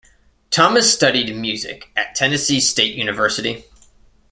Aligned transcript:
Thomas 0.49 0.91
studied 0.91 1.31
music 1.35 1.91
at 1.95 2.15
Tennessee 2.15 2.59
State 2.59 2.95
University. 2.95 3.65